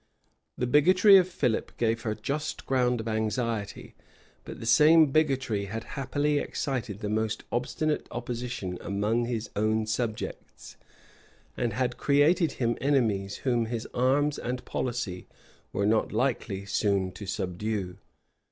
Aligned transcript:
The 0.57 0.65
bigotry 0.65 1.17
of 1.17 1.27
Philip 1.29 1.77
gave 1.77 2.01
her 2.01 2.15
just 2.15 2.65
ground 2.65 3.01
of 3.01 3.07
anxiety; 3.07 3.93
but 4.45 4.59
the 4.59 4.65
same 4.65 5.11
bigotry 5.11 5.65
had 5.65 5.83
happily 5.93 6.39
excited 6.39 7.01
the 7.01 7.07
most 7.09 7.43
obstinate 7.51 8.07
opposition 8.09 8.79
among 8.81 9.25
his 9.25 9.51
own 9.55 9.85
subjects, 9.85 10.75
and 11.55 11.73
had 11.73 11.97
created 11.97 12.53
him 12.53 12.79
enemies 12.81 13.35
whom 13.45 13.67
his 13.67 13.87
arms 13.93 14.39
and 14.39 14.65
policy 14.65 15.27
were 15.71 15.85
not 15.85 16.11
likely 16.11 16.65
soon 16.65 17.11
to 17.11 17.27
subdue. 17.27 17.97